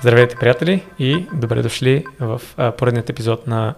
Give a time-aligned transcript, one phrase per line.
[0.00, 3.74] Здравейте, приятели, и добре дошли в а, поредният епизод на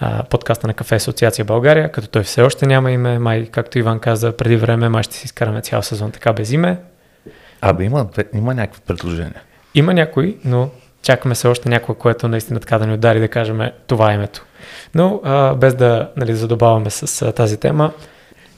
[0.00, 3.18] а, подкаста на Кафе Асоциация България, като той все още няма име.
[3.18, 6.78] Май, както Иван каза преди време, май ще си изкараме цял сезон така без име.
[7.60, 9.42] Абе, има, има някакви предложения.
[9.74, 10.70] Има някои, но
[11.02, 14.44] чакаме се още някой, което наистина така да ни удари да кажем това е името.
[14.94, 17.92] Но а, без да нали, задобаваме с а, тази тема,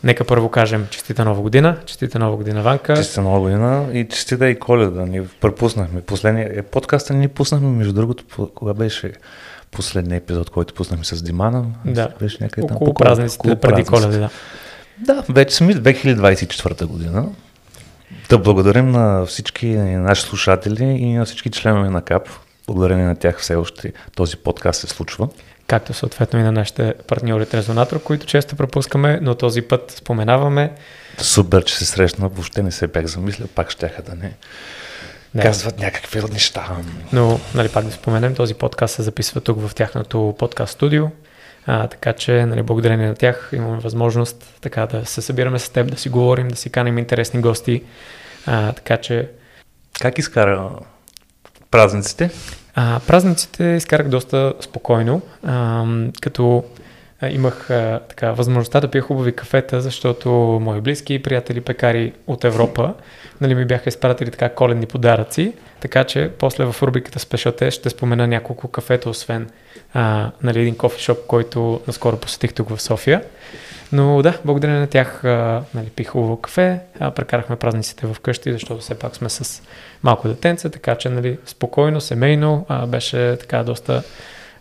[0.07, 2.95] Нека първо кажем честита нова година, честита нова година Ванка.
[2.97, 5.07] Честита нова година и честита и коледа.
[5.07, 6.01] Ни пропуснахме.
[6.01, 9.13] Последния подкаста ни пуснахме, между другото, кога беше
[9.71, 11.65] последния епизод, който пуснахме с Димана.
[11.85, 12.77] Да, беше някъде там.
[12.77, 14.31] Около празниците, около преди коледа, да.
[14.99, 17.29] Да, вече сме 2024 година.
[18.29, 22.29] Да благодарим на всички наши слушатели и на всички членове на КАП.
[22.67, 25.29] Благодарение на тях все още този подкаст се случва
[25.67, 30.73] както съответно и на нашите партньори Резонатор, които често пропускаме, но този път споменаваме.
[31.19, 34.33] Супер, че се срещна, въобще не се бях замисля, пак ще да не
[35.37, 35.43] не.
[35.43, 36.77] казват някакви неща.
[37.13, 41.07] Но, нали, пак да споменем, този подкаст се записва тук в тяхното подкаст студио,
[41.67, 45.91] а, така че, нали, благодарение на тях имаме възможност така да се събираме с теб,
[45.91, 47.83] да си говорим, да си каним интересни гости,
[48.47, 49.31] а, така че...
[50.01, 50.71] Как изкара
[51.71, 52.31] празниците?
[52.79, 55.85] А, празниците изкарах доста спокойно, а,
[56.21, 56.65] като
[57.31, 60.31] имах а, така, възможността да пия хубави кафета, защото
[60.63, 62.95] мои близки приятели пекари от Европа
[63.41, 68.27] нали, ми бяха изпратили така коледни подаръци, така че после в рубриката Test ще спомена
[68.27, 69.51] няколко кафета, освен
[69.95, 73.23] а, нали, един кофешоп, който наскоро посетих тук в София.
[73.93, 78.53] Но да, благодарение на тях а, нали, пих хубаво кафе, а, прекарахме празниците в къщи,
[78.53, 79.63] защото все пак сме с
[80.03, 84.03] малко детенце, така че нали, спокойно, семейно, а, беше така доста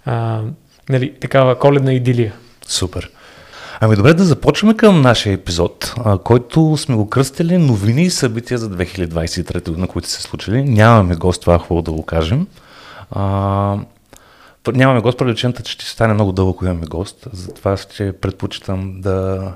[0.06, 0.42] а,
[0.90, 2.34] нали, такава коледна идилия.
[2.68, 3.10] Супер.
[3.80, 8.58] Ами добре да започваме към нашия епизод, а, който сме го кръстили новини и събития
[8.58, 10.64] за 2023 година, които се случили.
[10.64, 12.48] Нямаме гост, това е хубаво да го кажем.
[13.12, 13.78] А,
[14.72, 17.28] нямаме гост, причината, че ще стане много дълго, ако имаме гост.
[17.34, 19.52] Затова ще предпочитам да,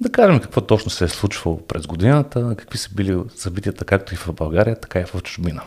[0.00, 4.16] да кажем какво точно се е случвало през годината, какви са били събитията както и
[4.16, 5.62] в България, така и в чужбина.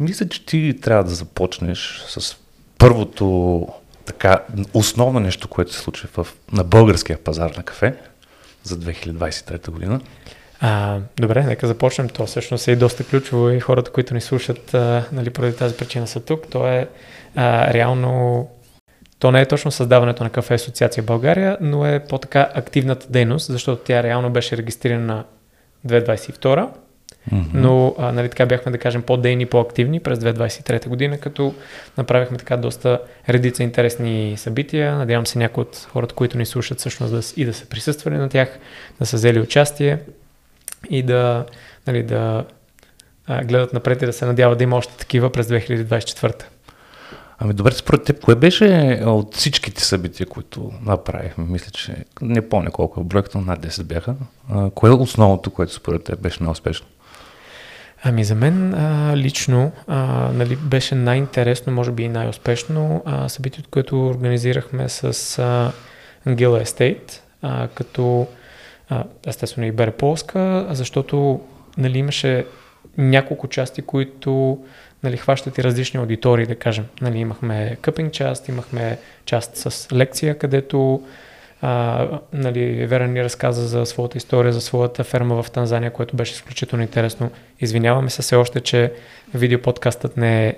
[0.00, 2.36] Мисля, че ти трябва да започнеш с
[2.78, 3.68] първото
[4.04, 4.38] така
[4.74, 7.94] основно нещо, което се случи в, на българския пазар на кафе
[8.62, 10.00] за 2023 година.
[10.60, 12.08] А, добре, нека започнем.
[12.08, 15.76] То всъщност е и доста ключово и хората, които ни слушат, а, нали, поради тази
[15.76, 16.48] причина са тук.
[16.50, 16.88] То е
[17.36, 18.48] а, реално
[19.18, 23.82] то не е точно създаването на кафе Асоциация България, но е по-така активната дейност, защото
[23.84, 25.24] тя реално беше регистрирана
[25.86, 26.68] 2022, mm-hmm.
[27.54, 31.54] но а, нали, така бяхме да кажем по-дейни, по-активни през 2023 година, като
[31.98, 34.96] направихме така доста редица интересни събития.
[34.96, 38.28] Надявам се някои от хората, които ни слушат всъщност да, и да са присъствали на
[38.28, 38.58] тях,
[39.00, 39.98] да са взели участие
[40.90, 41.46] и да,
[41.86, 42.44] нали, да
[43.26, 46.44] а, гледат напред и да се надяват да има още такива през 2024.
[47.38, 51.44] Ами добре, според теб, кое беше от всичките събития, които направихме?
[51.44, 54.14] Мисля, че не помня колко е бройката, над 10 бяха.
[54.50, 56.86] А, кое е основното, което според теб беше най-успешно?
[58.02, 59.96] Ами за мен а, лично а,
[60.32, 65.72] нали, беше най-интересно, може би и най-успешно а, събитието, което организирахме с а,
[66.26, 68.26] Ангела Естейт, а, като
[68.88, 71.40] а, естествено и Бере Полска, защото
[71.78, 72.46] нали, имаше
[72.98, 74.58] няколко части, които
[75.02, 76.84] нали, хващат и различни аудитории, да кажем.
[77.00, 81.02] Нали, имахме къпинг част, имахме част с лекция, където
[81.62, 86.32] а, нали, Вера ни разказа за своята история, за своята ферма в Танзания, което беше
[86.32, 87.30] изключително интересно.
[87.60, 88.92] Извиняваме се все още, че
[89.34, 90.54] видеоподкастът не е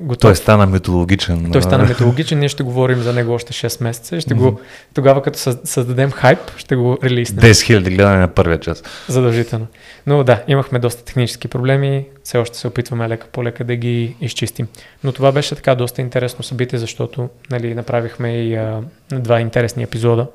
[0.00, 0.20] готов.
[0.20, 1.50] Той стана методологичен.
[1.52, 4.50] Той стана методологичен, ние ще говорим за него още 6 месеца и ще mm-hmm.
[4.50, 4.60] го,
[4.94, 7.44] тогава като създадем хайп, ще го релиснем.
[7.44, 8.82] 10 000 гледане на първия час.
[9.08, 9.66] Задължително.
[10.06, 14.16] Но да, имахме доста технически проблеми, все още се опитваме лека по лека да ги
[14.20, 14.68] изчистим.
[15.04, 18.80] Но това беше така доста интересно събитие, защото нали, направихме и а,
[19.12, 20.26] два интересни епизода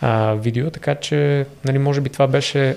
[0.00, 2.76] а, видео, така че нали, може би това беше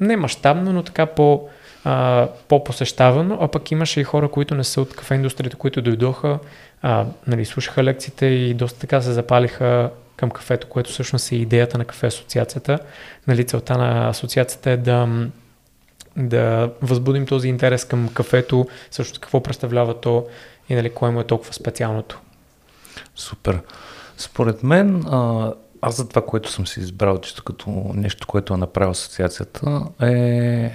[0.00, 1.48] не мащабно, но така по
[1.84, 6.38] а, по-посещавано, а пък имаше и хора, които не са от кафе индустрията, които дойдоха,
[6.82, 11.78] а, нали, слушаха лекциите и доста така се запалиха към кафето, което всъщност е идеята
[11.78, 12.78] на кафе асоциацията.
[13.26, 15.08] Нали, целта на асоциацията е да,
[16.16, 20.26] да възбудим този интерес към кафето, също какво представлява то
[20.68, 22.20] и нали, кое му е толкова специалното.
[23.14, 23.60] Супер.
[24.16, 28.56] Според мен, а, аз за това, което съм си избрал, чисто като нещо, което е
[28.56, 30.70] направил асоциацията, е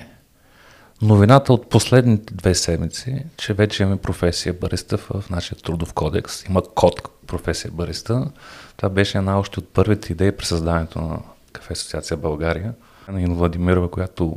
[1.04, 6.46] Новината от последните две седмици, че вече имаме професия бариста в нашия трудов кодекс.
[6.46, 8.32] Има код професия бариста.
[8.78, 11.20] Това беше една още от първите идеи при създаването на
[11.52, 12.74] Кафе Асоциация България.
[13.08, 14.36] На Владимирова, която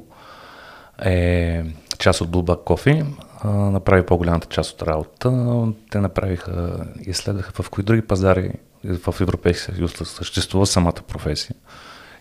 [1.05, 1.65] е
[1.99, 3.07] част от Blue
[3.41, 5.67] а, направи по-голямата част от работа.
[5.91, 8.53] Те направиха, изследваха в кои други пазари
[8.85, 11.57] в Европейския съюз съществува самата професия.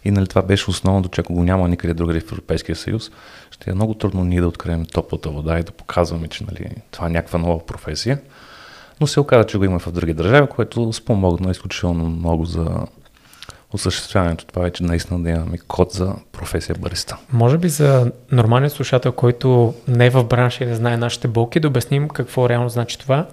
[0.06, 3.12] И нали, това беше основното, че ако го няма никъде другаде в Европейския съюз,
[3.52, 7.08] ще е много трудно ние да открием топлата вода и да показваме, че нали, това
[7.08, 8.20] е някаква нова професия.
[9.02, 12.68] Но се оказа, че го има в други държави, което спомогна изключително много за
[13.74, 14.46] осъществяването.
[14.46, 17.18] Това вече наистина да имаме код за професия бариста.
[17.34, 21.60] Може би за нормален слушател, който не е в бранша и не знае нашите болки,
[21.60, 23.28] да обясним какво реално значи това.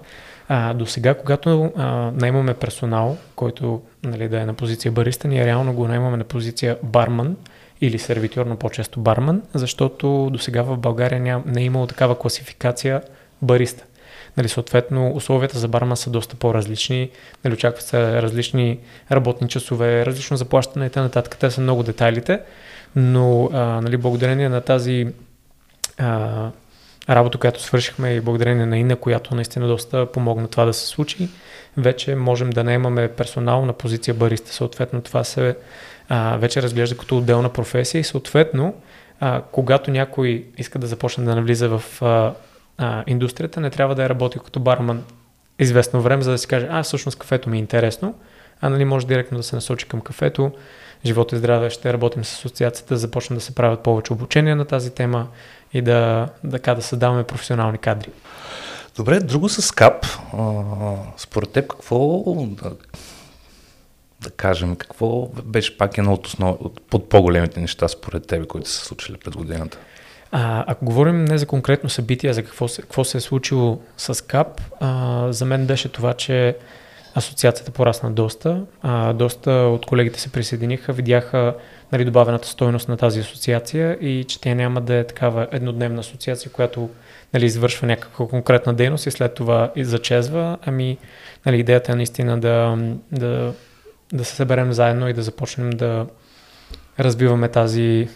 [0.47, 5.45] А, до сега, когато а, наймаме персонал, който нали, да е на позиция бариста, ние
[5.45, 7.35] реално го наймаме на позиция барман
[7.81, 12.19] или сервитьор, но по-често барман, защото до сега в България ням, не е имало такава
[12.19, 13.01] класификация
[13.41, 13.83] бариста.
[14.37, 17.09] Нали, съответно, условията за барман са доста по-различни.
[17.43, 18.79] Нали, очакват се различни
[19.11, 21.09] работни часове, различно заплащане и т.н.
[21.23, 22.39] Те са много детайлите,
[22.95, 25.07] но а, нали, благодарение на тази
[25.97, 26.49] а,
[27.09, 31.29] работа, която свършихме и благодарение на Инна, която наистина доста помогна това да се случи,
[31.77, 34.53] вече можем да наемаме персонал на позиция бариста.
[34.53, 35.55] Съответно, това се
[36.09, 38.73] а, вече разглежда като отделна професия и съответно,
[39.19, 42.33] а, когато някой иска да започне да навлиза в а,
[42.77, 45.03] а, индустрията, не трябва да е работи като барман
[45.59, 48.15] известно време, за да си каже, а всъщност кафето ми е интересно,
[48.61, 50.51] а нали може директно да се насочи към кафето,
[51.05, 54.65] живот и здраве, ще работим с асоциацията, да започнем да се правят повече обучения на
[54.65, 55.27] тази тема
[55.73, 58.09] и да, да, да създаваме професионални кадри.
[58.95, 60.05] Добре, друго с КАП.
[61.17, 62.71] според теб какво да,
[64.21, 66.57] да кажем, какво беше пак едно от, основ...
[66.93, 69.77] от по-големите неща според теб, които са случили през годината?
[70.31, 73.79] А, ако говорим не за конкретно събитие, а за какво се, какво се е случило
[73.97, 76.57] с КАП, а, за мен беше това, че
[77.15, 78.61] асоциацията порасна доста.
[78.81, 81.55] А, доста от колегите се присъединиха, видяха
[81.91, 86.51] нали, добавената стойност на тази асоциация и че тя няма да е такава еднодневна асоциация,
[86.51, 86.89] която
[87.33, 90.57] нали, извършва някаква конкретна дейност и след това и зачезва.
[90.65, 90.97] Ами
[91.45, 92.77] нали, идеята е наистина да,
[93.11, 93.53] да,
[94.13, 96.07] да се съберем заедно и да започнем да
[96.99, 98.07] разбиваме тази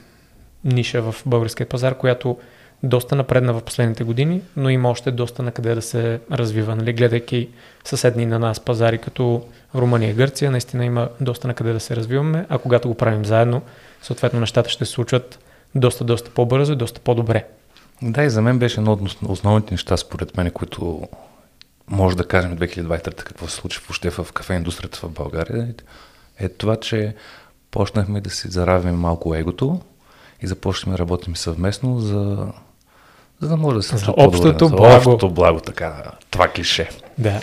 [0.63, 2.37] ниша в българския пазар, която
[2.83, 6.75] доста напредна в последните години, но има още доста на къде да се развива.
[6.75, 6.93] Нали?
[6.93, 7.49] Гледайки
[7.83, 9.45] съседни на нас пазари, като
[9.75, 13.25] Румъния и Гърция, наистина има доста на къде да се развиваме, а когато го правим
[13.25, 13.61] заедно,
[14.01, 15.39] съответно нещата ще се случват
[15.75, 17.45] доста, доста по-бързо и доста по-добре.
[18.01, 21.07] Да, и за мен беше едно от основните неща, според мен, които
[21.87, 25.73] може да кажем 2023 какво се случи въобще в кафе индустрията в България,
[26.39, 27.15] е това, че
[27.71, 29.81] почнахме да си заравим малко егото
[30.41, 32.47] и започнахме да работим съвместно за
[33.41, 34.91] за да може да се за общото благо.
[34.91, 36.89] За общото благо, така, това клише.
[37.17, 37.41] Да.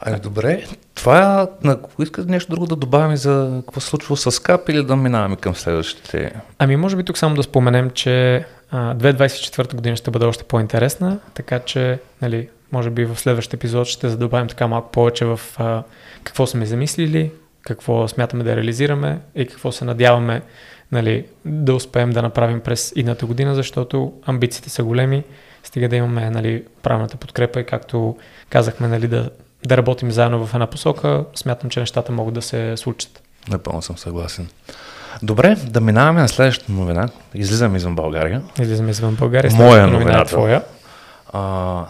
[0.00, 0.64] Ами добре,
[0.94, 4.96] това, ако искате нещо друго да добавим за какво се случва с КАП или да
[4.96, 6.32] минаваме към следващите?
[6.58, 11.58] Ами може би тук само да споменем, че 2024 година ще бъде още по-интересна, така
[11.58, 15.82] че, нали, може би в следващия епизод ще задобавим така малко повече в а,
[16.24, 17.32] какво сме замислили,
[17.62, 20.42] какво смятаме да реализираме и какво се надяваме
[20.92, 25.24] нали, да успеем да направим през идната година, защото амбициите са големи,
[25.64, 28.16] стига да имаме нали, правилната подкрепа и както
[28.50, 29.30] казахме нали, да,
[29.66, 33.22] да работим заедно в една посока, смятам, че нещата могат да се случат.
[33.48, 34.48] Напълно съм съгласен.
[35.22, 37.08] Добре, да минаваме на следващата новина.
[37.34, 38.42] Излизаме извън България.
[38.60, 39.52] Излизаме извън България.
[39.54, 40.62] Моя новина е твоя.
[41.32, 41.84] А,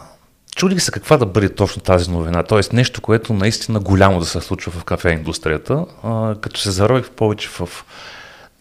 [0.57, 2.43] чудих се каква да бъде точно тази новина.
[2.43, 5.85] Тоест нещо, което наистина голямо да се случва в кафе индустрията.
[6.03, 7.85] А, като се зарових повече в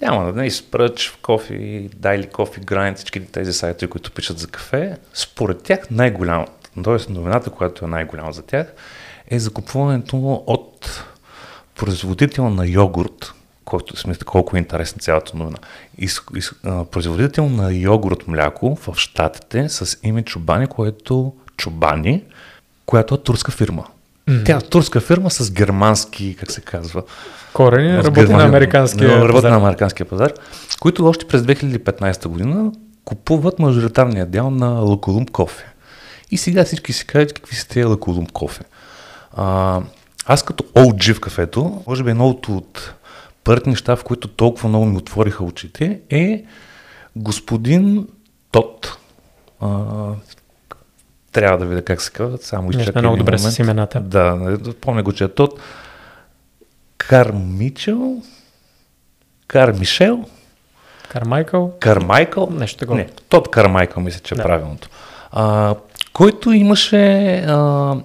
[0.02, 4.48] няма да не изпръч в кофи, дайли кофи, грайнд, всички тези сайти, които пишат за
[4.48, 4.98] кафе.
[5.14, 7.12] Според тях най-голямата, т.е.
[7.12, 8.74] новината, която е най-голяма за тях,
[9.28, 11.04] е закупуването от
[11.76, 13.34] производител на йогурт,
[13.66, 15.58] който смисъл колко е интересна цялата новина.
[15.98, 16.52] Из, из,
[16.92, 22.24] производител на йогурт мляко в Штатите с име Чубани, което Чубани,
[22.86, 23.88] която е турска фирма.
[24.46, 27.04] Тя е турска фирма с германски, как се казва,
[27.54, 29.50] корени, работи на американския работи пазар.
[29.50, 30.34] на американския пазар,
[30.80, 32.72] които още през 2015 година
[33.06, 35.66] купуват мажоритарния дял на Лаколум кофе.
[36.32, 38.64] И сега всички си кажат какви са тези Лаколум кофе.
[39.34, 39.82] А,
[40.26, 42.94] аз като OG в кафето, може би едно от, от
[43.44, 46.44] първите неща, в които толкова много ми отвориха очите, е
[47.16, 48.08] господин
[48.52, 48.98] Тот.
[49.60, 49.68] А,
[51.38, 54.00] трябва да видя как се казват, само изчакай много добре с имената.
[54.00, 55.60] Да, помня го, че е Тот.
[56.98, 58.22] Кармичел,
[59.48, 60.26] Кармишел,
[61.10, 62.98] Кармайкъл, Кармайкъл, нещо такова.
[62.98, 64.44] Не, Тот Кармайкъл мисля, че е да.
[64.44, 64.90] правилното.
[65.32, 65.76] А,
[66.14, 67.96] който имаше а,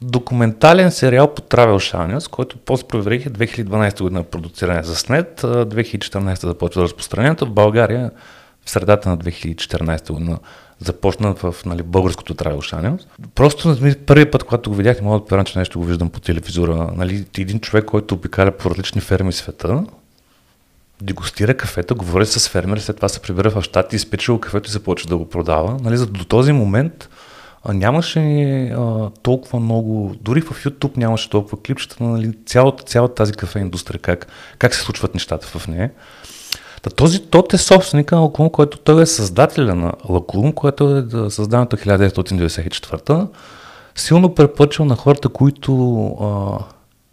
[0.00, 6.46] документален сериал по Travel Channels, който после проверих е 2012 година продуциране за СНЕТ, 2014
[6.46, 7.46] започва да разпространението.
[7.46, 8.10] В България
[8.64, 10.38] в средата на 2014 година
[10.80, 13.02] започна в нали, българското Travel Channel.
[13.34, 16.10] Просто нали, първият път, когато го видях, не мога да повярвам, че нещо го виждам
[16.10, 16.90] по телевизора.
[16.96, 19.84] Нали, един човек, който обикаля по различни ферми света,
[21.02, 25.08] дегустира кафето, говори с фермери, след това се прибира в щати, изпече кафето и започва
[25.08, 25.78] да го продава.
[25.82, 27.08] Нали, за до този момент
[27.74, 28.20] нямаше
[28.66, 34.00] а, толкова много, дори в YouTube нямаше толкова клипчета, нали, цялата, цялата тази кафе индустрия,
[34.00, 34.26] как,
[34.58, 35.90] как се случват нещата в нея.
[36.86, 41.30] Та този тот е собственика на Лакулум, който той е създателя на Лакулум, което е
[41.30, 43.26] създаденото 1994
[43.94, 46.58] Силно препоръчвам на хората, които а,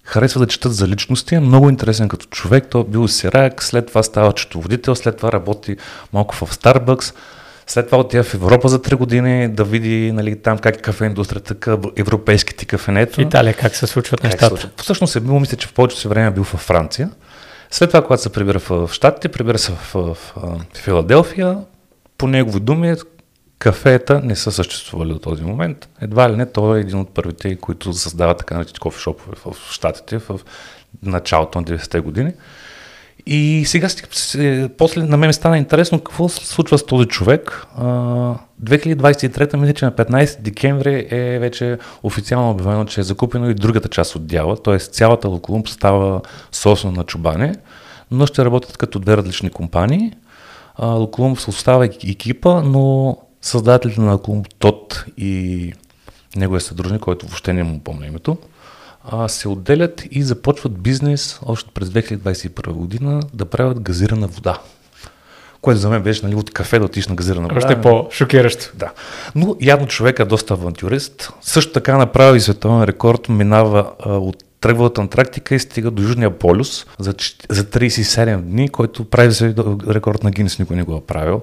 [0.04, 2.68] харесва да четат за личности, е много интересен като човек.
[2.70, 5.76] Той е бил сирак, след това става четоводител, след това работи
[6.14, 7.16] малко в Starbucks.
[7.68, 11.06] След това отива в Европа за 3 години да види нали, там как е кафе
[11.06, 13.14] индустрията, европейските кафенета.
[13.14, 14.46] В Италия как се случват как нещата.
[14.46, 14.82] Се случват.
[14.82, 17.10] Всъщност е бил, мисля, че в повечето си време е бил във Франция.
[17.74, 21.58] След това, когато се прибира в, Штатите, прибира се в, в, в, Филаделфия,
[22.18, 22.96] по негови думи,
[23.60, 25.90] кафета не са съществували до този момент.
[26.02, 30.18] Едва ли не, той е един от първите, които създават така наречени кофешопове в Штатите
[30.18, 30.40] в
[31.04, 32.34] началото на 90-те години.
[33.26, 33.88] И сега,
[34.78, 37.68] после на мен ми стана интересно какво се случва с този човек.
[37.80, 43.90] 2023, мисля, че на 15 декември е вече официално обявено, че е закупено и другата
[43.90, 44.80] част от дяла, т.е.
[44.80, 47.56] цялата Локолумб става собствена на Чубане,
[48.12, 50.14] но ще работят като две различни компании.
[50.82, 55.74] Локолумб се остава екипа, но създателите на Локолумб Тот и
[56.36, 58.38] неговия съдружник, който въобще не му помня името,
[59.12, 64.60] а, се отделят и започват бизнес още през 2021 година да правят газирана вода.
[65.62, 67.58] Което за мен беше нали, от кафе да отиш на газирана вода.
[67.58, 68.72] Още по-шокиращо.
[68.76, 68.92] Да.
[69.36, 71.34] Но явно човека е доста авантюрист.
[71.42, 76.38] Също така направи световен рекорд, минава а, от тръгва от Антарктика и стига до Южния
[76.40, 77.14] полюс за,
[77.50, 79.54] за 37 дни, който прави за
[79.88, 81.42] рекорд на Гинес, никой не го е правил.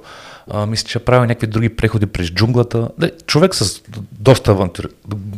[0.50, 2.88] А, мисля, че е правил някакви други преходи през джунглата.
[3.26, 4.88] Човек с доста авантюра,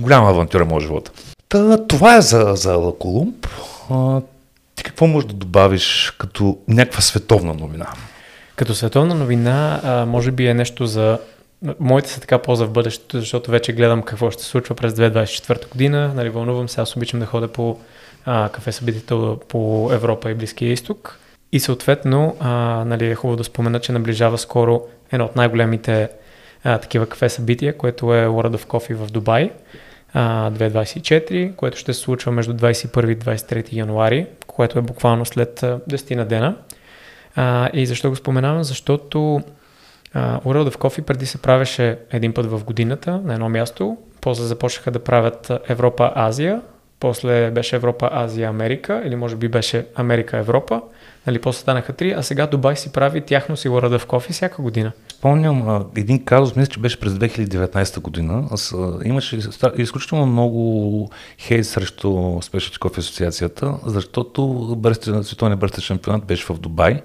[0.00, 1.11] голяма авантюра може живота.
[1.52, 3.47] Та, това е за, за Колумб.
[3.90, 4.21] А,
[4.75, 7.87] ти какво можеш да добавиш като някаква световна новина?
[8.56, 11.18] Като световна новина, а, може би е нещо за
[11.80, 15.71] Моите са така полза в бъдещето, защото вече гледам какво ще се случва през 2024
[15.71, 16.12] година.
[16.14, 17.78] Нали, вълнувам се, аз обичам да ходя по
[18.25, 21.18] а, кафе събитието по Европа и Близкия изток.
[21.52, 22.50] И съответно, а,
[22.85, 24.82] нали, е хубаво да спомена, че наближава скоро
[25.12, 26.09] едно от най-големите
[26.64, 29.50] а, такива кафе събития, което е World of Coffee в Дубай.
[30.14, 36.14] 2024, което ще се случва между 21 и 23 януари, което е буквално след 10
[36.14, 36.57] на дена.
[37.37, 38.64] А, и защо го споменавам?
[38.64, 39.40] Защото
[40.16, 44.90] World of Coffee преди се правеше един път в годината на едно място, после започнаха
[44.90, 46.61] да правят Европа-Азия,
[47.00, 50.83] после беше Европа-Азия-Америка или може би беше Америка-Европа,
[51.26, 54.62] нали, после станаха три, а сега Дубай си прави тяхно си World of Coffee всяка
[54.62, 54.92] година
[55.23, 58.49] спомням а, един казус, мисля, че беше през 2019 година.
[58.50, 59.38] Аз, а, имаше
[59.76, 64.49] изключително много хейт срещу Specialty Coffee асоциацията, защото
[64.79, 67.02] бърсти, световния бърстен шампионат беше в Дубай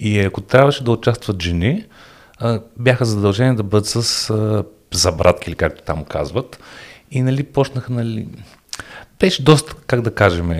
[0.00, 1.84] и ако трябваше да участват жени,
[2.38, 6.58] а, бяха задължени да бъдат с а, забратки, или както там казват.
[7.10, 8.28] И нали, почнаха, нали,
[9.20, 10.50] беше доста, как да кажем,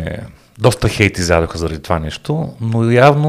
[0.59, 3.21] доста хейт изядоха заради това нещо, но явно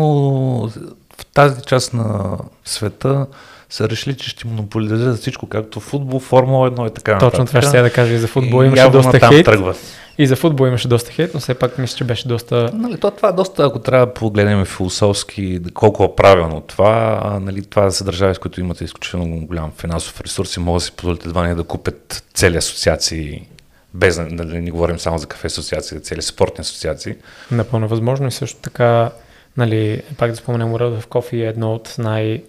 [1.17, 3.27] в тази част на света
[3.69, 7.81] са решили, че ще монополизират всичко, както футбол, Формула 1 и така Точно това ще
[7.81, 9.45] да кажа и за футбол и имаше доста хейт.
[9.45, 9.75] Тръгва.
[10.17, 12.69] И за футбол имаше доста хейт, но все пак мисля, че беше доста...
[12.73, 17.39] Нали, то, това е доста, ако трябва да погледнем философски, колко е правилно това, а,
[17.39, 20.91] нали, това са държави, с които имате изключително голям финансов ресурс и могат да си
[20.91, 23.47] позволят едва не да купят цели асоциации
[23.95, 27.15] без да нали, не говорим само за кафе асоциации, цели спортни асоциации.
[27.51, 29.11] Напълно възможно и също така,
[29.57, 32.43] нали, пак да споменем World в Кофи е едно от най-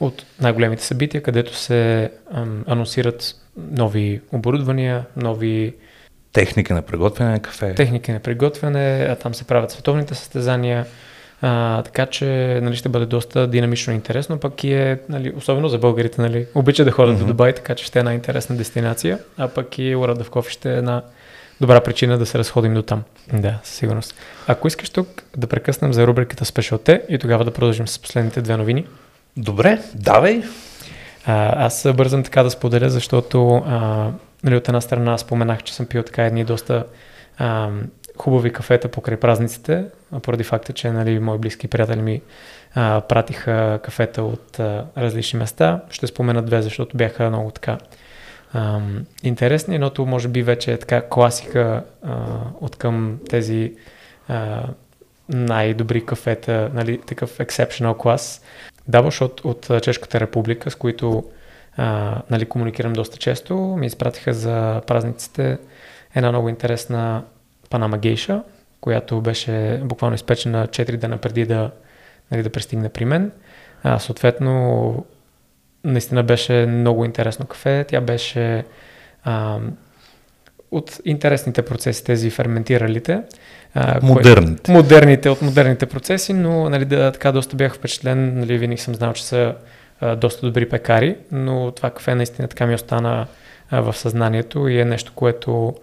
[0.00, 2.10] от най-големите събития, където се
[2.66, 5.74] анонсират нови оборудвания, нови
[6.32, 7.74] техника на приготвяне на кафе.
[7.74, 10.86] Техника на приготвяне, а там се правят световните състезания,
[11.42, 15.68] а, така че нали, ще бъде доста динамично и интересно, пък и е, нали, особено
[15.68, 17.18] за българите, нали, обича да ходят mm-hmm.
[17.18, 19.96] до Дубай, така че ще е една интересна дестинация, а пък и
[20.28, 21.02] Coffee ще е една
[21.60, 23.02] добра причина да се разходим до там.
[23.32, 24.14] Да, със сигурност.
[24.46, 26.44] Ако искаш тук да прекъснем за рубриката
[26.78, 28.86] T и тогава да продължим с последните две новини.
[29.36, 30.42] Добре, давай.
[31.26, 34.10] А, аз бързам така да споделя, защото а,
[34.44, 36.84] нали, от една страна споменах, че съм пил така едни доста
[37.38, 37.70] а,
[38.16, 39.84] хубави кафета покрай празниците,
[40.22, 42.22] поради факта, че нали, мои близки приятели ми
[42.74, 45.80] а, пратиха кафета от а, различни места.
[45.90, 47.78] Ще спомена две, защото бяха много така
[48.52, 48.80] а,
[49.22, 49.74] интересни.
[49.74, 52.16] Едното може би вече е така класика а,
[52.60, 53.72] от към тези
[54.28, 54.62] а,
[55.28, 58.42] най-добри кафета, нали, такъв exceptional клас.
[58.90, 61.24] Doubleshot от Чешката република, с които
[61.76, 65.58] а, нали, комуникирам доста често, ми изпратиха за празниците
[66.14, 67.22] една много интересна
[67.70, 68.42] панама гейша,
[68.80, 71.70] която беше буквално изпечена 4 дена преди да,
[72.30, 73.32] нали, да пристигне при мен.
[73.82, 75.04] А, съответно,
[75.84, 77.84] наистина беше много интересно кафе.
[77.88, 78.64] Тя беше
[79.24, 79.58] а,
[80.70, 83.22] от интересните процеси, тези ферментиралите.
[83.74, 84.62] А, модерните.
[84.62, 88.38] Кое, модерните, от модерните процеси, но нали, да, така доста бях впечатлен.
[88.38, 89.54] Нали, винаги съм знал, че са
[90.00, 93.26] а, доста добри пекари, но това кафе наистина така ми остана
[93.70, 95.74] а, в съзнанието и е нещо, което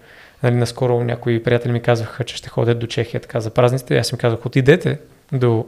[0.44, 3.98] нали, наскоро някои приятели ми казваха, че ще ходят до Чехия така за празниците.
[3.98, 5.00] Аз им казах, отидете
[5.32, 5.65] до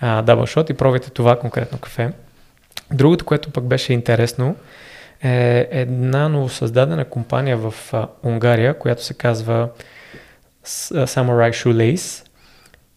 [0.00, 2.10] а, Double Shot и пробайте това конкретно кафе.
[2.92, 4.56] Другото, което пък беше интересно,
[5.22, 7.74] е една новосъздадена компания в
[8.22, 9.68] Унгария, която се казва
[10.66, 12.26] Samurai Shoelace.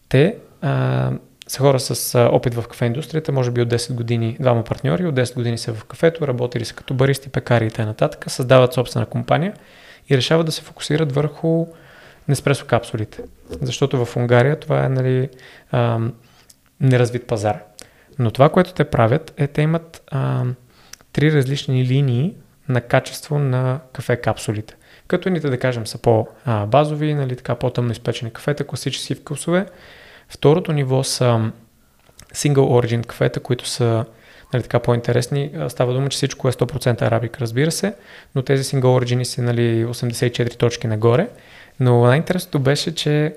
[0.08, 1.12] Те а,
[1.48, 5.06] са хора с а, опит в кафе индустрията, може би от 10 години, двама партньори,
[5.06, 8.10] от 10 години са в кафето, работили са като баристи, пекари и т.н.
[8.26, 9.54] Създават собствена компания
[10.10, 11.66] и решават да се фокусират върху
[12.28, 13.22] Неспресо капсулите.
[13.62, 15.28] Защото в Унгария това е нали,
[15.70, 15.98] а,
[16.80, 17.62] неразвит пазар.
[18.18, 20.44] Но това, което те правят, е те имат а,
[21.14, 22.34] три различни линии
[22.68, 24.74] на качество на кафе капсулите.
[25.06, 29.66] Като едните, да кажем, са по-базови, нали, така по-тъмно изпечени кафета, класически вкусове.
[30.28, 31.50] Второто ниво са
[32.34, 34.04] single origin кафета, които са
[34.52, 35.50] нали, така по-интересни.
[35.68, 37.94] Става дума, че всичко е 100% арабик, разбира се,
[38.34, 41.28] но тези single origin са нали, 84 точки нагоре.
[41.80, 43.36] Но най-интересното беше, че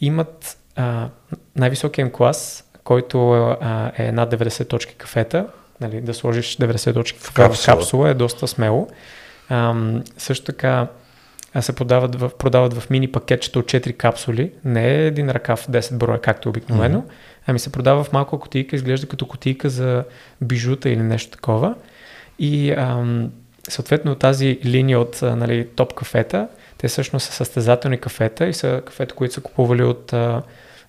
[0.00, 1.08] имат а,
[1.56, 5.46] най-високия клас, който а, е над 90 точки кафета,
[5.80, 8.88] нали, да сложиш 90 точки в капсула, капсула е доста смело.
[9.48, 9.74] А,
[10.18, 10.86] също така
[11.60, 15.94] се продават в, продават в мини пакетчета от 4 капсули, не е един ръкав 10
[15.94, 17.44] броя, както е обикновено, mm-hmm.
[17.46, 20.04] ами се продава в малка котийка, изглежда като котийка за
[20.40, 21.74] бижута или нещо такова.
[22.38, 23.32] И ам,
[23.68, 29.14] съответно тази линия от нали, топ кафета, те всъщност са състезателни кафета и са кафета,
[29.14, 30.42] които са купували от а,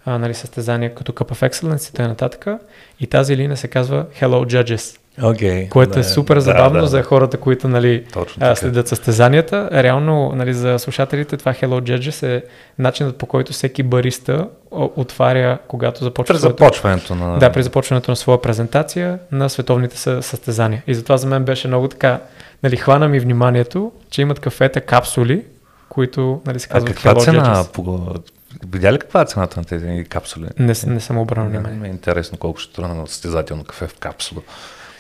[0.06, 2.60] а, нали, състезания като Cup of Excellence и т.н.
[3.00, 4.98] И тази линия се казва Hello Judges.
[5.20, 9.70] Okay, което да, е супер забавно да, да, за хората, които нали, Точно следят състезанията.
[9.72, 12.44] Реално нали, за слушателите това Hello Judges е
[12.80, 16.34] начинът по който всеки бариста отваря, когато започва.
[16.34, 17.40] При започването на.
[17.40, 20.84] Да, при започването на своя презентация на световните състезания.
[20.88, 22.20] И затова за мен беше много така,
[22.64, 25.46] нали, хвана ми вниманието, че имат кафета капсули,
[25.90, 28.32] които нали, се казват а каква Hello цена Judges.
[28.72, 30.48] Видя ли каква е цената на тези капсули?
[30.60, 31.80] Не, не съм обърнал внимание.
[31.80, 34.42] Не, е интересно колко ще струва на състезателно кафе в капсула,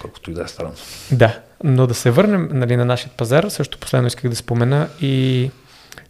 [0.01, 0.73] колкото и да е странно.
[1.11, 5.51] Да, но да се върнем нали, на нашия пазар, също последно исках да спомена и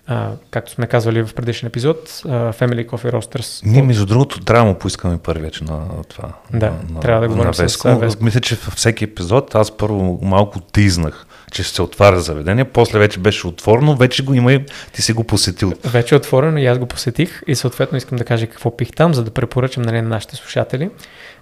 [0.08, 3.62] а, както сме казвали в предишен епизод, а, Family Coffee Roasters.
[3.66, 6.30] Ние, между другото, трябва да му поискаме първи вече на това.
[6.54, 7.90] Да, на, трябва да говорим на Веско.
[7.90, 8.24] с Веско.
[8.24, 13.00] Мисля, че във всеки епизод аз първо малко тизнах че ще се отваря заведение, после
[13.00, 15.74] вече беше отворено, вече го има и ти си го посетил.
[15.84, 19.14] Вече е отворено и аз го посетих и съответно искам да кажа какво пих там,
[19.14, 20.90] за да препоръчам нали, на нашите слушатели.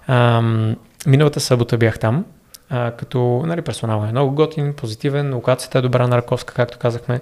[0.08, 2.24] Ам, миналата събота бях там,
[2.70, 7.20] а, като нали, персонал е много готин, позитивен, локацията е добра на Раковска, както казахме.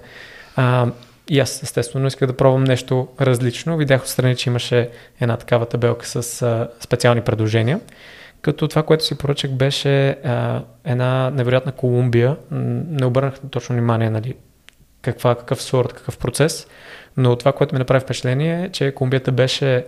[0.55, 0.87] А,
[1.29, 3.77] и аз естествено исках да пробвам нещо различно.
[3.77, 4.89] Видях отстрани, че имаше
[5.21, 7.79] една такава табелка с а, специални предложения.
[8.43, 12.37] Като това, което си поръчах, беше а, една невероятна Колумбия.
[12.51, 14.35] Не обърнах точно внимание, нали,
[15.01, 16.67] каква, какъв сорт, какъв процес,
[17.17, 19.85] но това, което ми направи впечатление е, че Колумбията беше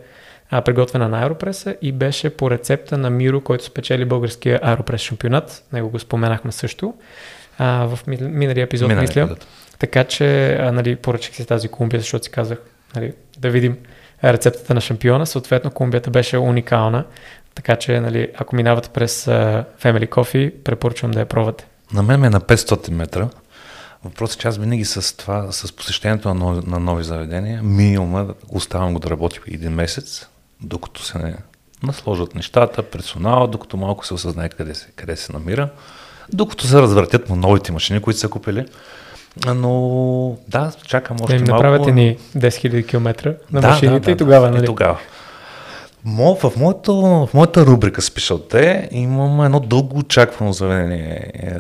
[0.50, 5.64] а, приготвена на Аеропреса и беше по рецепта на Миро, който спечели българския Аеропрес шампионат.
[5.74, 6.94] Него го споменахме също
[7.58, 9.22] а, в миналия епизод, Минали мисля.
[9.22, 9.48] Епизод.
[9.80, 12.58] Така че а, нали, поръчах си тази Колумбия, защото си казах
[12.96, 13.78] нали, да видим
[14.24, 15.26] рецептата на шампиона.
[15.26, 17.06] Съответно, Колумбията беше уникална.
[17.56, 21.68] Така че, нали, ако минавате през Family Coffee, препоръчвам да я пробвате.
[21.94, 23.30] На мен ме е на 500 метра.
[24.04, 28.28] Въпросът е, че аз винаги с това, с посещението на нови, на нови заведения, минимума
[28.50, 30.28] оставам го да работи един месец,
[30.62, 31.36] докато се не
[31.84, 35.70] насложат нещата, персонала, докато малко се осъзнае къде се, къде се намира,
[36.34, 38.66] докато се развъртят на новите машини, които са купили.
[39.56, 41.64] Но да, чакам още да малко.
[41.64, 44.64] направят ни 10 000 км на да, машините да, да, и тогава, нали?
[44.64, 45.00] И тогава.
[46.06, 51.32] Мо, в, моето, в моята рубрика T имам едно дълго очаквано заведение.
[51.34, 51.58] Е,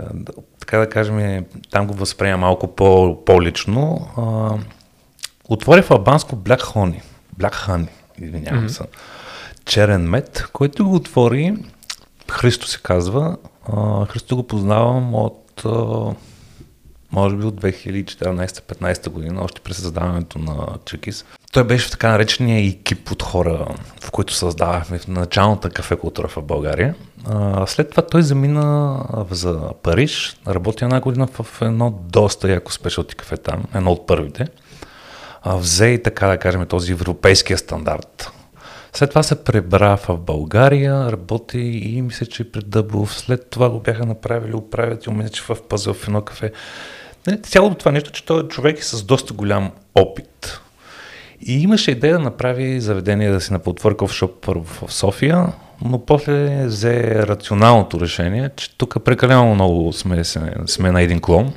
[0.59, 4.07] така да кажем, там го възприема малко по, по-лично.
[4.17, 4.57] А,
[5.49, 7.01] отвори в Албанско Black Honey.
[7.39, 7.87] Black Honey,
[8.19, 8.83] извинявам mm-hmm.
[8.83, 8.83] се.
[9.65, 11.55] Черен мед, който го отвори,
[12.31, 13.37] Христо се казва.
[13.73, 15.63] А, Христо го познавам от
[17.15, 21.25] може би от 2014-15 година, още при създаването на Чекис.
[21.53, 23.67] той беше в така наречения екип от хора,
[24.03, 26.95] в които създавахме в началната кафе култура в България.
[27.25, 28.99] А, след това той замина
[29.31, 34.47] за Париж, работи една година в едно доста яко спешалти кафе там, едно от първите.
[35.43, 38.31] А, взе и така да кажем този европейския стандарт.
[38.95, 43.13] След това се пребра в България, работи и мисля, че пред Дъбов.
[43.13, 46.51] След това го бяха направили управител, мисля, че в пазъл в едно кафе.
[47.27, 50.61] Нали, цялото това нещо, че той е човек с доста голям опит.
[51.41, 55.47] И имаше идея да направи заведение да си напотвори кофшоп първо в София,
[55.85, 60.23] но после взе рационалното решение, че тук прекалено много сме,
[60.65, 61.53] сме на един клон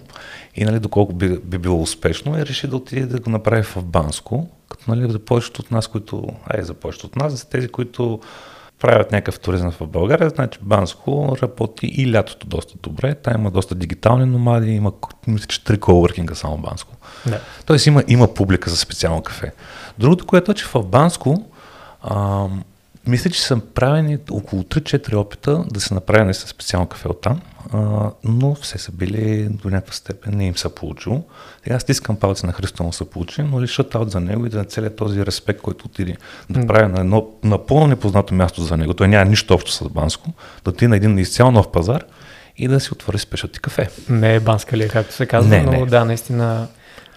[0.55, 3.77] и нали, доколко би, би било успешно, и реши да отиде да го направи в
[3.83, 7.69] Банско, като нали, за повечето от нас, които, ай, за повечето от нас, за тези,
[7.69, 8.21] които
[8.79, 13.15] правят някакъв туризъм в България, значи Банско работи и лятото доста добре.
[13.15, 14.93] Та има доста дигитални номади, има
[15.27, 16.97] мисля, че три колоркинга само Банско.
[17.27, 17.41] Да.
[17.67, 19.53] Тоест има, има публика за специално кафе.
[19.99, 21.45] Другото, което е, че в Банско
[22.03, 22.47] а,
[23.09, 27.41] мисля, че са правени около 3-4 опита да се направи наистина специално кафе от там,
[27.73, 31.23] а, но все са били до някаква степен не им са получило.
[31.65, 34.65] Сега стискам палци на Христо му са получи, но ли шатаут за него и за
[34.65, 36.17] целият този респект, който отиде
[36.51, 38.95] да прави на едно напълно непознато място за него.
[38.95, 40.31] Той няма нищо общо с Банско,
[40.65, 42.05] да отиде на един изцяло нов пазар
[42.57, 43.89] и да си отвори спешати кафе.
[44.09, 45.87] Не е банска ли, както се казва, не, но не.
[45.87, 46.69] да, наистина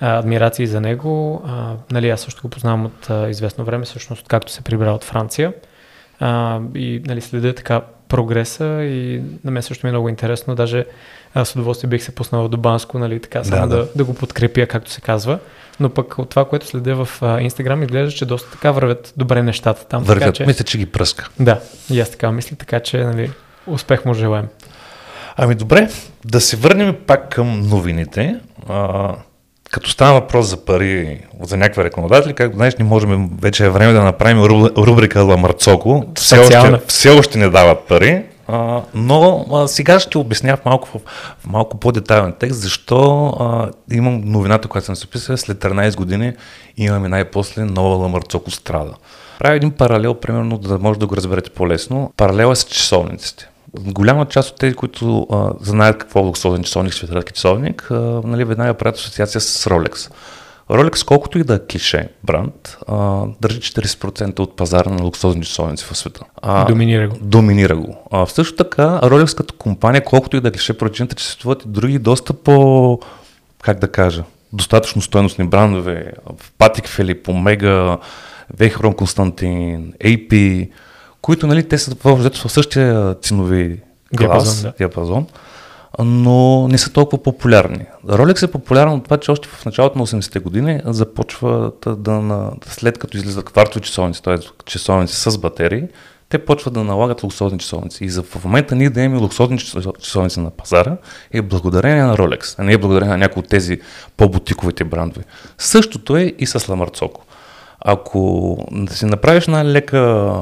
[0.01, 1.41] адмирации за него.
[1.45, 5.03] А, нали, аз също го познавам от а, известно време, всъщност както се прибра от
[5.03, 5.53] Франция.
[6.21, 10.55] А, и нали, следя така прогреса и на мен също ми е много интересно.
[10.55, 10.85] Даже
[11.33, 13.83] аз с удоволствие бих се пуснал до Банско, нали, така, само да, да.
[13.83, 15.39] да, да го подкрепя, както се казва.
[15.79, 19.85] Но пък от това, което следя в Инстаграм, изглежда, че доста така вървят добре нещата
[19.85, 20.03] там.
[20.03, 20.45] Вървят, така, че...
[20.45, 21.29] мисля, че ги пръска.
[21.39, 23.31] Да, и аз така мисля, така че нали,
[23.67, 24.47] успех му желаем.
[25.37, 25.89] Ами добре,
[26.25, 28.35] да се върнем пак към новините.
[28.69, 29.15] А,
[29.71, 33.93] като става въпрос за пари за някакви рекламодатели, както знаеш, не можем, вече е време
[33.93, 34.43] да направим
[34.77, 36.05] рубрика Ламарцоко.
[36.15, 40.87] Все още, все още не дават пари, а, но а, сега ще обясня в малко,
[40.87, 41.01] в,
[41.39, 46.33] в малко по-детайлен текст, защо а, имам новината, която съм се описал, след 13 години
[46.77, 48.93] имаме най-после нова Ламарцоко страда.
[49.39, 52.13] Правя един паралел, примерно, да може да го разберете по-лесно.
[52.17, 57.33] Паралела с часовниците голяма част от тези, които а, знаят какво е луксозен часовник, светлятки
[57.33, 60.11] часовник, а, нали, веднага правят асоциация с Rolex.
[60.69, 65.85] Rolex, колкото и да е клише бранд, а, държи 40% от пазара на луксозни часовници
[65.85, 66.21] в света.
[66.41, 67.17] А, доминира го.
[67.21, 68.07] Доминира го.
[68.11, 71.67] А, също така, Rolex като компания, колкото и да е клише, причината, че съществуват и
[71.67, 72.99] други доста по,
[73.61, 76.13] как да кажа, достатъчно стоеностни брандове,
[76.57, 77.97] Патик Филип, Омега,
[78.57, 80.69] Вейхрон Константин, AP,
[81.21, 83.79] които нали, те са в същия ценови
[84.17, 84.73] клас, диапазон, да.
[84.77, 85.27] диапазон,
[85.99, 87.85] но не са толкова популярни.
[88.07, 92.51] Rolex е популярен от това, че още в началото на 80-те години започва да, да,
[92.65, 94.37] след като излизат квартови часовници, т.е.
[94.65, 95.83] часовници с батерии,
[96.29, 98.05] те почват да налагат луксозни часовници.
[98.05, 99.57] И за в момента ние да имаме луксозни
[99.99, 100.97] часовници на пазара
[101.31, 103.79] е благодарение на Rolex, а не е благодарение на някои от тези
[104.17, 105.25] по-бутиковите брандове.
[105.57, 107.25] Същото е и с Ламарцоко.
[107.79, 110.33] Ако да си направиш една лека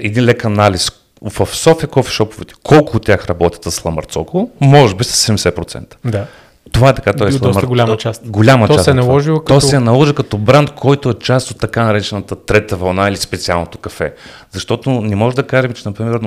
[0.00, 0.90] един лек анализ
[1.22, 5.94] в София кофешоповете, колко от тях работят с Ламарцоко, може би с 70%.
[6.04, 6.26] Да.
[6.72, 8.22] Това е така, той е доста голяма част.
[8.26, 8.84] Голяма то част.
[8.84, 9.54] Се е наложил като...
[9.54, 13.16] То се е наложил като бранд, който е част от така наречената трета вълна или
[13.16, 14.14] специалното кафе.
[14.50, 16.20] Защото не може да кажем, че, например,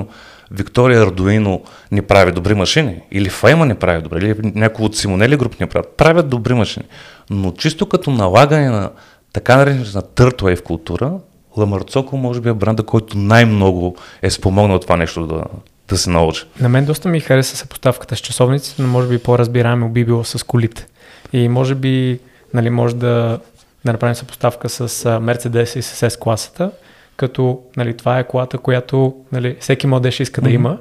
[0.50, 5.36] Виктория Ардуино не прави добри машини, или Файма не прави добре, или някой от Симонели
[5.36, 5.88] груп не правят.
[5.96, 6.86] Правят добри машини.
[7.30, 8.90] Но чисто като налагане на
[9.32, 11.12] така наречената third wave култура,
[11.56, 15.44] Ламарцоко може би е бранда, който най-много е спомогнал това нещо да,
[15.88, 16.44] да се наложи.
[16.60, 20.46] На мен доста ми хареса съпоставката с часовниците, но може би по-разбираемо би било с
[20.46, 20.86] колите.
[21.32, 22.20] И може би
[22.54, 23.38] нали, може да,
[23.84, 26.70] да направим съпоставка с Mercedes и с S-класата,
[27.16, 30.44] като нали, това е колата, която нали, всеки младеж иска mm-hmm.
[30.44, 30.78] да има.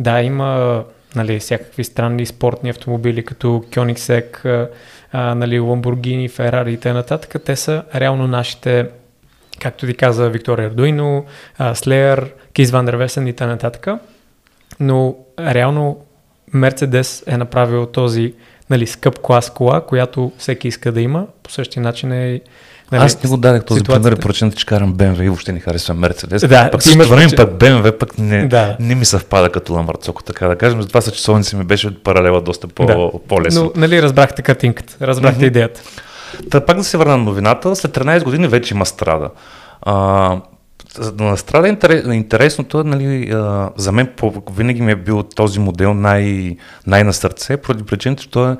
[0.00, 0.82] Да, има
[1.16, 3.64] нали, всякакви странни спортни автомобили, като
[5.12, 7.18] а, нали, Lamborghini, Ferrari и т.н.
[7.44, 8.86] Те са реално нашите
[9.60, 11.24] както ви каза Виктория Ардуино,
[11.60, 13.98] Slayer, Киз Ван Дервесен и т.н.
[14.80, 15.98] Но реално
[16.52, 18.34] Мерцедес е направил този
[18.70, 21.26] нали, скъп клас кола, която всеки иска да има.
[21.42, 22.40] По същия начин е
[22.92, 25.98] Нали, Аз не го дадах този пример, причината, че карам BMW и въобще не харесвам
[25.98, 26.48] Мерцедес.
[26.48, 28.76] Да, пък също време пък BMW пък не, да.
[28.80, 30.82] не ми съвпада като Ламарцоко, така да кажем.
[30.82, 33.10] Затова са часовници ми беше паралела доста по, да.
[33.28, 33.62] по-лесно.
[33.62, 35.46] Но, нали, разбрахте картинката, разбрахте mm-hmm.
[35.46, 35.80] идеята.
[36.50, 39.30] Та пак да се върна на новината, след 13 години вече има страда.
[39.82, 40.36] А,
[41.18, 41.68] на страда
[42.12, 44.08] интересното, нали, а, за мен
[44.52, 48.56] винаги ми е бил този модел най, най-на сърце, поради причината, че той е,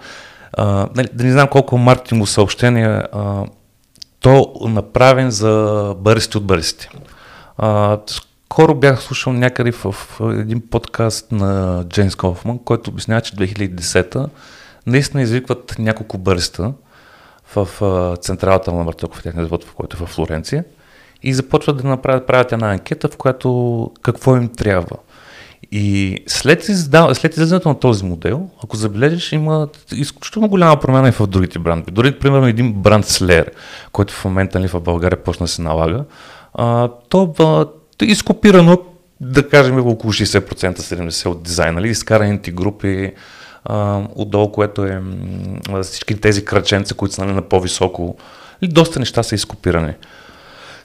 [0.97, 3.45] нали, да не знам колко маркетинго съобщения а,
[4.21, 6.89] то направен за баристи от баристи.
[8.47, 14.27] Скоро бях слушал някъде в, в един подкаст на Джеймс Кофман, който обяснява, че 2010-та
[14.87, 16.73] наистина извикват няколко бариста
[17.55, 17.69] в
[18.21, 20.65] централата на Мартоков, техния завод, в който е в Флоренция,
[21.23, 24.97] и започват да направят, правят една анкета, в която какво им трябва.
[25.73, 27.15] И след, изда...
[27.15, 31.93] след излизането на този модел, ако забележиш, има изключително голяма промяна и в другите брандове.
[31.93, 33.47] Дори, примерно, един бранд Slayer,
[33.93, 36.05] който в момента нали, в България почна да се налага,
[36.55, 37.35] а, то
[38.03, 38.79] е изкопирано,
[39.21, 43.13] да кажем, около 60%, 70% от дизайна, нали, изкараните групи,
[43.65, 48.17] а, отдолу, което е м- всички тези краченца, които са нали, на по-високо,
[48.63, 49.95] и доста неща са изкопирани.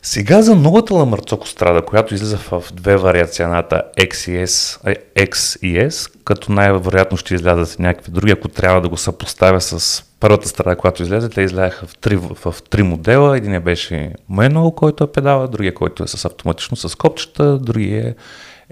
[0.07, 4.79] Сега за новата Ламарцоко страда, която излиза в две вариации, едната X и S,
[5.15, 10.03] X и S, като най-вероятно ще излязат някакви други, ако трябва да го съпоставя с
[10.19, 13.37] първата страда, която излезе, те изляха в три, в, три модела.
[13.37, 18.15] Един беше manual, който е педала, другия, който е с автоматично с копчета, другия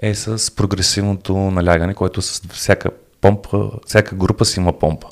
[0.02, 2.90] е, е с прогресивното налягане, който с всяка
[3.24, 5.06] помпа, всяка група си има помпа.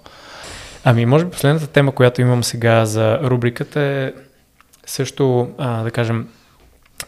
[0.85, 4.13] Ами, може би последната тема, която имам сега за рубриката е
[4.87, 6.29] също, а, да кажем,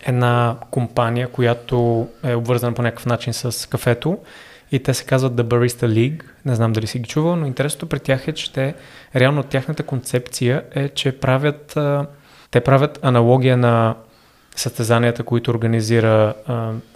[0.07, 4.19] една компания, която е обвързана по някакъв начин с кафето
[4.73, 6.23] и те се казват The Barista League.
[6.45, 8.75] Не знам дали си ги чувал, но интересното при тях е, че те,
[9.17, 12.07] реално тяхната концепция е, че правят, а,
[12.51, 13.95] те правят аналогия на
[14.57, 16.35] състезанията, които организира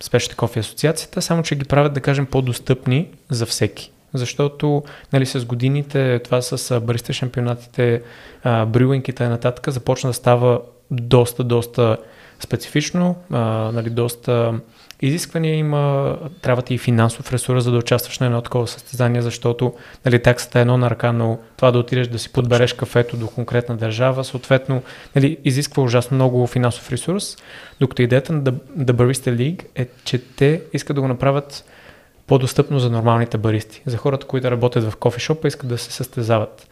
[0.02, 3.92] Specialty Coffee асоциацията, само че ги правят, да кажем, по-достъпни за всеки.
[4.14, 8.02] Защото нали, с годините това с бариста шампионатите,
[8.44, 11.96] брюинките и нататък започна да става доста, доста
[12.40, 13.38] специфично, а,
[13.72, 14.54] нали, доста
[15.02, 19.74] изисквания има, трябва ти и финансов ресурс, за да участваш на едно такова състезание, защото
[20.04, 23.26] нали, таксата е едно на ръка, но това да отидеш да си подбереш кафето до
[23.26, 24.82] конкретна държава, съответно
[25.16, 27.36] нали, изисква ужасно много финансов ресурс,
[27.80, 31.64] докато идеята на The Barista League е, че те искат да го направят
[32.28, 36.68] по-достъпно за нормалните баристи, за хората, които работят в кофешопа, искат да се състезават.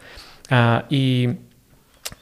[0.49, 1.29] А, и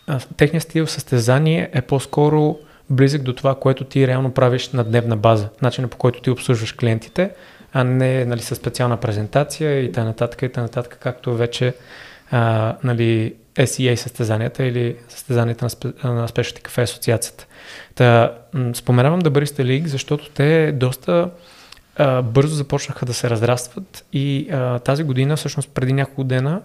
[0.08, 2.58] а, техният стил състезание е по-скоро
[2.90, 6.74] близък до това, което ти реално правиш на дневна база, начинът по който ти обслужваш
[6.74, 7.32] клиентите,
[7.74, 10.28] а не нали, със специална презентация и т.н.
[10.42, 10.84] и т.н.
[10.84, 11.74] както вече
[12.32, 17.48] а, нали, SEA състезанията или състезанията на, спе, на Specialty Cafe асоциацията.
[17.96, 21.30] Та, м- споменавам да Barista League, защото те доста
[22.24, 26.62] бързо започнаха да се разрастват и а, тази година, всъщност преди няколко дена,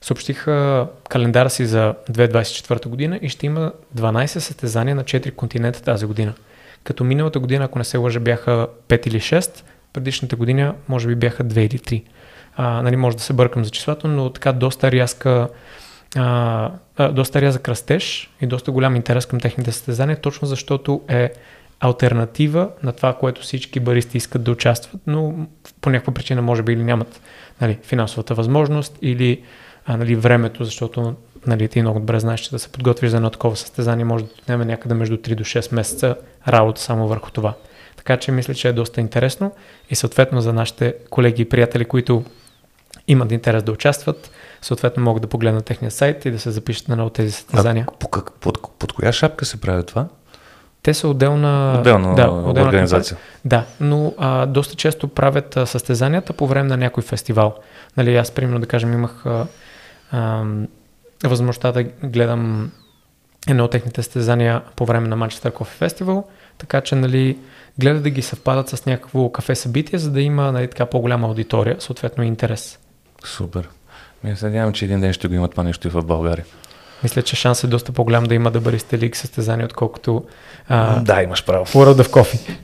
[0.00, 6.06] съобщиха календара си за 2024 година и ще има 12 състезания на 4 континента тази
[6.06, 6.32] година.
[6.84, 11.14] Като миналата година, ако не се лъжа, бяха 5 или 6, предишната година може би
[11.14, 12.02] бяха 2 или 3.
[12.56, 15.48] А, нали, може да се бъркам за числото, но така доста рязка
[16.16, 21.32] а, а, доста рязък растеж и доста голям интерес към техните състезания, точно защото е
[21.80, 25.46] альтернатива на това, което всички баристи искат да участват, но
[25.80, 27.20] по някаква причина може би или нямат
[27.60, 29.42] нали, финансовата възможност или
[29.86, 31.14] а, нали, времето, защото
[31.46, 34.30] нали, ти много добре знаеш, че да се подготвиш за едно такова състезание може да
[34.42, 36.16] отнеме някъде между 3 до 6 месеца
[36.48, 37.54] работа само върху това.
[37.96, 39.52] Така че мисля, че е доста интересно
[39.90, 42.24] и съответно за нашите колеги и приятели, които
[43.08, 44.30] имат интерес да участват,
[44.62, 47.86] съответно могат да погледнат техния сайт и да се запишат на едно от тези състезания.
[47.88, 50.08] А, по, как, под, под, под коя шапка се прави това?
[50.84, 53.16] Те са отделна, отделна, да, отделна организация.
[53.44, 57.54] Да, но а, доста често правят а, състезанията по време на някой фестивал.
[57.96, 59.46] Нали, аз, примерно, да кажем, имах а,
[60.12, 60.44] а,
[61.24, 62.70] възможността да гледам
[63.48, 66.24] едно от техните състезания по време на Manchester Coffee Festival,
[66.58, 67.38] така че нали,
[67.78, 71.76] гледат да ги съвпадат с някакво кафе събитие, за да има нали, така по-голяма аудитория,
[71.78, 72.78] съответно интерес.
[73.24, 73.68] Супер.
[74.24, 76.44] Ми се надявам, че един ден ще го има това нещо и в България.
[77.02, 80.24] Мисля, че шанс е доста по-голям да има да баристе лиг състезание, отколкото
[80.68, 81.66] а, да, имаш право.
[81.66, 82.56] World of Coffee.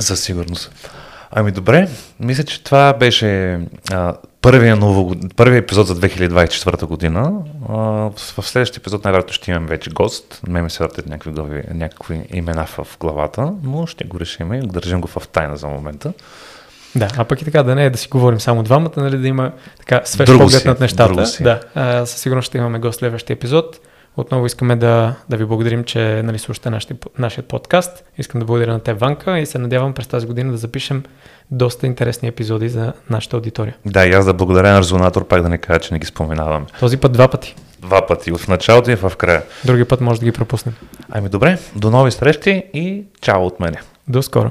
[0.00, 0.90] Със сигурност.
[1.30, 1.88] Ами добре,
[2.20, 3.60] мисля, че това беше
[3.92, 7.32] а, първия, ново, първия епизод за 2024 година.
[7.68, 10.40] А, в, в следващия епизод най-вероятно ще имаме вече гост.
[10.48, 14.60] Ме ми се въртят някакви, глави, някакви имена в главата, но ще го решим и
[14.60, 16.12] държим го в тайна за момента.
[16.94, 19.28] Да, а пък и така да не е да си говорим само двамата, нали, да
[19.28, 21.24] има така свеж друго поглед над нещата.
[21.40, 23.80] Да, а, със сигурност ще имаме гост следващия епизод.
[24.16, 28.04] Отново искаме да, да ви благодарим, че нали, слушате нашия, нашия подкаст.
[28.18, 31.02] Искам да благодаря на те, Ванка, и се надявам през тази година да запишем
[31.50, 33.76] доста интересни епизоди за нашата аудитория.
[33.86, 36.66] Да, и аз да благодаря на Резонатор, пак да не кажа, че не ги споменавам.
[36.80, 37.54] Този път два пъти.
[37.78, 39.42] Два пъти, в началото и в края.
[39.64, 40.74] Други път може да ги пропуснем.
[41.10, 43.80] Ами добре, до нови срещи и чао от мене.
[44.08, 44.50] До скоро.